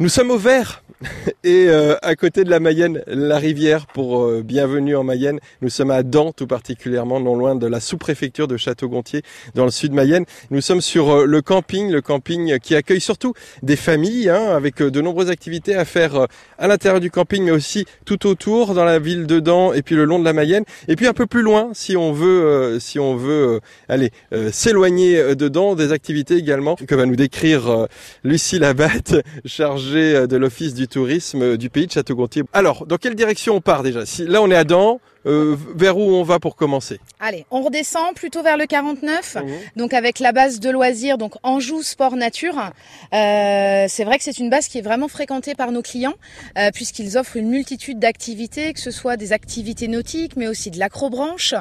[0.00, 0.84] Nous sommes au vert
[1.44, 5.38] et euh, à côté de la Mayenne, la rivière pour euh, bienvenue en Mayenne.
[5.60, 9.22] Nous sommes à Dant tout particulièrement, non loin de la sous-préfecture de Château-Gontier
[9.54, 10.24] dans le sud Mayenne.
[10.50, 13.32] Nous sommes sur euh, le camping, le camping qui accueille surtout
[13.62, 16.26] des familles hein, avec de nombreuses activités à faire
[16.58, 19.94] à l'intérieur du camping mais aussi tout autour dans la ville de Dant et puis
[19.94, 22.98] le long de la Mayenne et puis un peu plus loin si on veut si
[22.98, 24.10] on veut aller
[24.50, 27.86] s'éloigner de Dant des activités également que va nous décrire
[28.24, 32.44] Lucie Labatte chargée euh, de l'Office du tourisme euh, du pays de Château-Gontier.
[32.52, 34.06] Alors, dans quelle direction on part déjà?
[34.06, 35.00] Si, Là, on est à Dant.
[35.28, 39.44] Euh, vers où on va pour commencer Allez, on redescend plutôt vers le 49, mhm.
[39.76, 42.72] donc avec la base de loisirs, donc Anjou Sport Nature.
[43.12, 46.14] Euh, c'est vrai que c'est une base qui est vraiment fréquentée par nos clients,
[46.56, 50.78] euh, puisqu'ils offrent une multitude d'activités, que ce soit des activités nautiques, mais aussi de
[50.78, 51.54] l'acrobranche,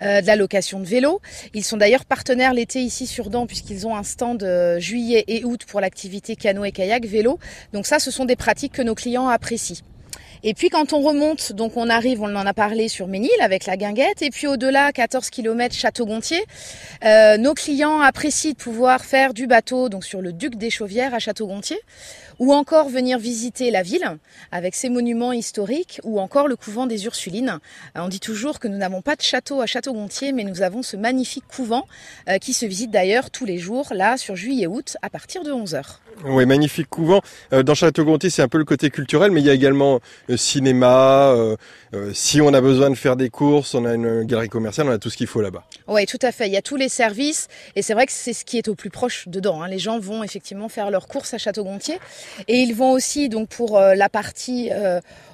[0.00, 1.20] de la location de vélo.
[1.52, 4.46] Ils sont d'ailleurs partenaires l'été ici sur Dent, puisqu'ils ont un stand
[4.78, 7.38] juillet et août pour l'activité canoë kayak vélo.
[7.74, 9.84] Donc ça, ce sont des pratiques que nos clients apprécient.
[10.42, 13.66] Et puis quand on remonte, donc on arrive, on en a parlé sur Ménil avec
[13.66, 16.42] la guinguette, et puis au-delà, 14 km Château-Gontier,
[17.04, 21.12] euh, nos clients apprécient de pouvoir faire du bateau donc sur le Duc des Chauvières
[21.12, 21.78] à Château-Gontier,
[22.38, 24.16] ou encore venir visiter la ville
[24.50, 27.58] avec ses monuments historiques, ou encore le couvent des Ursulines.
[27.96, 30.82] Euh, on dit toujours que nous n'avons pas de château à Château-Gontier, mais nous avons
[30.82, 31.86] ce magnifique couvent
[32.30, 35.82] euh, qui se visite d'ailleurs tous les jours, là, sur juillet-août, à partir de 11h.
[36.24, 37.20] Oui, magnifique couvent.
[37.50, 40.00] dans Château-Gontier, c'est un peu le côté culturel, mais il y a également
[40.36, 41.32] cinéma.
[41.32, 41.56] Euh,
[41.94, 44.92] euh, si on a besoin de faire des courses, on a une galerie commerciale, on
[44.92, 45.64] a tout ce qu'il faut là-bas.
[45.88, 46.46] Oui, tout à fait.
[46.46, 48.74] Il y a tous les services et c'est vrai que c'est ce qui est au
[48.74, 49.62] plus proche dedans.
[49.62, 49.68] Hein.
[49.68, 51.98] Les gens vont effectivement faire leurs courses à Château-Gontier
[52.48, 54.70] et ils vont aussi donc pour euh, la partie,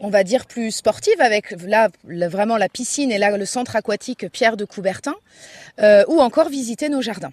[0.00, 4.28] on va dire plus sportive avec là vraiment la piscine et là le centre aquatique
[4.30, 5.14] Pierre de Coubertin
[6.08, 7.32] ou encore visiter nos jardins.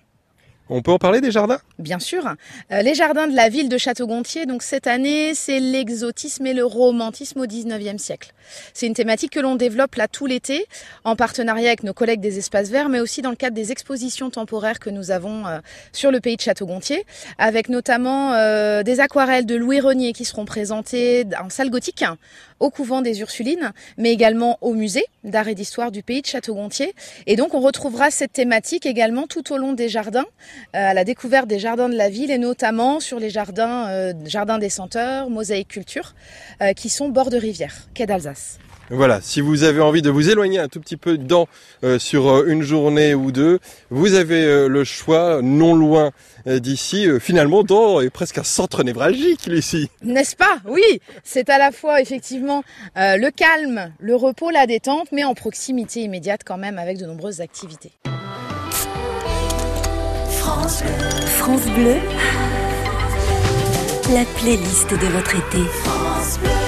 [0.72, 1.60] On peut en parler des jardins?
[1.80, 2.36] Bien sûr.
[2.72, 6.64] Euh, les jardins de la ville de Château-Gontier, donc cette année, c'est l'exotisme et le
[6.64, 8.34] romantisme au 19e siècle.
[8.76, 10.68] C'est une thématique que l'on développe là tout l'été,
[11.06, 14.30] en partenariat avec nos collègues des espaces verts, mais aussi dans le cadre des expositions
[14.30, 15.58] temporaires que nous avons euh,
[15.92, 17.04] sur le pays de Château-Gontier,
[17.40, 22.04] avec notamment euh, des aquarelles de Louis Renier qui seront présentées en salle gothique,
[22.60, 26.94] au couvent des Ursulines, mais également au musée d'art et d'histoire du pays de Château-Gontier.
[27.28, 30.26] Et donc on retrouvera cette thématique également tout au long des jardins,
[30.76, 34.14] euh, à la découverte des jardins de la ville et notamment sur les jardins, euh,
[34.26, 36.16] jardins des senteurs, mosaïque culture,
[36.62, 38.60] euh, qui sont bord de rivière, quai d'Alsace.
[38.92, 41.48] Voilà, si vous avez envie de vous éloigner un tout petit peu dedans
[41.98, 46.12] sur une journée ou deux, vous avez le choix non loin
[46.46, 47.08] d'ici.
[47.20, 49.90] finalement, dans est presque un centre névralgique ici.
[50.04, 50.58] N'est-ce pas?
[50.66, 52.64] Oui, c'est à la fois effectivement
[52.96, 57.42] le calme, le repos, la détente, mais en proximité immédiate quand même avec de nombreuses
[57.42, 57.92] activités.
[60.40, 61.26] France Bleu.
[61.28, 61.96] France Bleu.
[64.14, 66.59] La playlist de votre été.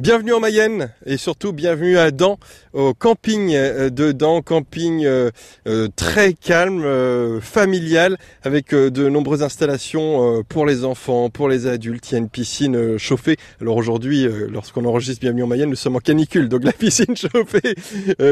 [0.00, 2.38] Bienvenue en Mayenne et surtout bienvenue à Dant,
[2.72, 5.30] au camping euh, de Dant, camping euh,
[5.68, 12.10] euh, très calme, familial, avec de nombreuses installations pour les enfants, pour les adultes.
[12.10, 13.36] Il y a une piscine chauffée.
[13.60, 17.74] Alors aujourd'hui, lorsqu'on enregistre Bienvenue en Mayenne, nous sommes en canicule, donc la piscine chauffée.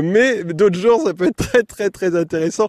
[0.02, 2.68] mais d'autres jours, ça peut être très très très intéressant.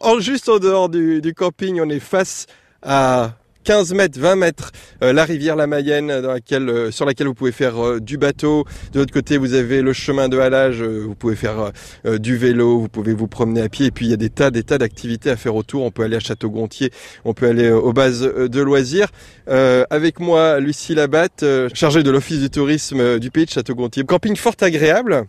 [0.00, 2.46] En, juste en dehors du camping, on est face
[2.82, 4.72] à 15 mètres, 20 mètres,
[5.02, 8.16] euh, la rivière la Mayenne dans laquelle, euh, sur laquelle vous pouvez faire euh, du
[8.16, 8.64] bateau.
[8.92, 11.72] De l'autre côté, vous avez le chemin de halage, vous pouvez faire
[12.04, 13.86] du vélo, vous pouvez vous promener à pied.
[13.86, 15.82] Et puis il y a des tas, des tas d'activités à faire autour.
[15.82, 16.90] On peut aller à Château-Gontier,
[17.24, 19.08] on peut aller aux bases de loisirs.
[19.46, 21.44] avec moi, Lucie Labatte,
[21.74, 24.04] chargée de l'Office du tourisme du pays de Château-Gontier.
[24.04, 25.26] Camping fort agréable.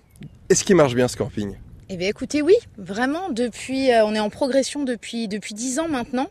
[0.50, 1.56] Est-ce qu'il marche bien ce camping?
[1.90, 6.30] Eh bien écoutez, oui, vraiment, depuis, on est en progression depuis, depuis 10 ans maintenant.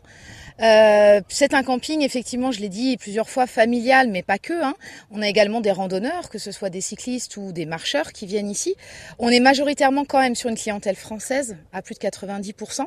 [0.61, 4.53] Euh, c'est un camping, effectivement, je l'ai dit plusieurs fois, familial, mais pas que.
[4.63, 4.75] Hein.
[5.09, 8.49] On a également des randonneurs, que ce soit des cyclistes ou des marcheurs qui viennent
[8.49, 8.75] ici.
[9.17, 12.85] On est majoritairement quand même sur une clientèle française, à plus de 90%,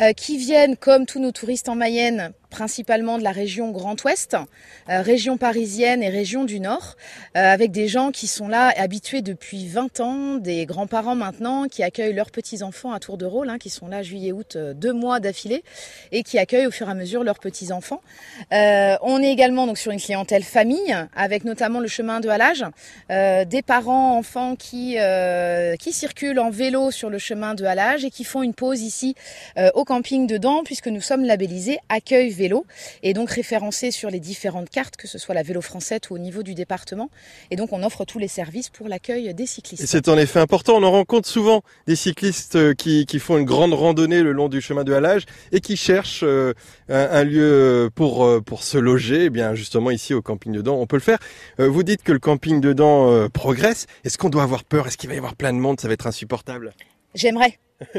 [0.00, 4.36] euh, qui viennent, comme tous nos touristes en Mayenne, principalement de la région Grand Ouest,
[4.88, 6.94] euh, région parisienne et région du Nord,
[7.36, 11.82] euh, avec des gens qui sont là habitués depuis 20 ans, des grands-parents maintenant qui
[11.82, 15.18] accueillent leurs petits-enfants à tour de rôle, hein, qui sont là juillet-août euh, deux mois
[15.18, 15.64] d'affilée
[16.12, 18.00] et qui accueillent au fur et à mesure leurs petits-enfants.
[18.52, 22.64] on est également donc sur une clientèle famille, avec notamment le chemin de halage,
[23.08, 24.96] des parents, enfants qui,
[25.80, 29.16] qui circulent en vélo sur le chemin de halage et qui font une pause ici
[29.74, 32.66] au camping dedans, puisque nous sommes labellisés accueil vélo vélo
[33.02, 36.18] et donc référencé sur les différentes cartes, que ce soit la vélo française ou au
[36.18, 37.08] niveau du département.
[37.50, 39.84] Et donc on offre tous les services pour l'accueil des cyclistes.
[39.86, 40.76] C'est en effet important.
[40.76, 44.48] On en rencontre souvent des cyclistes euh, qui, qui font une grande randonnée le long
[44.48, 46.52] du chemin de halage et qui cherchent euh,
[46.88, 49.24] un, lieu pour, euh, pour se loger.
[49.24, 51.18] Eh bien justement ici au camping dedans, on peut le faire.
[51.58, 53.86] Vous dites que le camping dedans progresse.
[54.04, 54.86] Est-ce qu'on doit avoir peur?
[54.86, 55.80] Est-ce qu'il va y avoir plein de monde?
[55.80, 56.72] Ça va être insupportable
[57.14, 57.58] J'aimerais.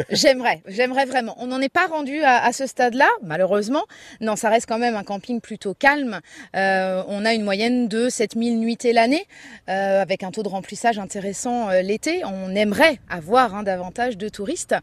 [0.10, 1.36] J'aimerais, j'aimerais vraiment.
[1.38, 3.86] On n'en est pas rendu à, ce stade-là, malheureusement.
[4.22, 6.22] Non, ça reste quand même un camping plutôt calme.
[6.56, 9.26] Euh, on a une moyenne de 7000 nuitées l'année,
[9.70, 12.24] euh, avec un taux de remplissage intéressant euh, l'été.
[12.26, 14.76] On aimerait avoir hein, davantage de touristes.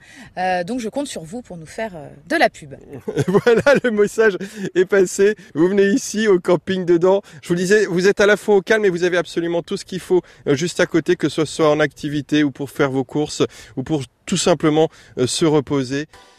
[0.67, 1.93] donc je compte sur vous pour nous faire
[2.29, 2.75] de la pub.
[3.27, 4.37] voilà, le message
[4.75, 5.35] est passé.
[5.55, 7.23] Vous venez ici au camping dedans.
[7.43, 9.77] Je vous disais, vous êtes à la fois au calme et vous avez absolument tout
[9.77, 13.05] ce qu'il faut juste à côté, que ce soit en activité ou pour faire vos
[13.05, 13.43] courses
[13.77, 14.89] ou pour tout simplement
[15.19, 16.07] euh, se reposer.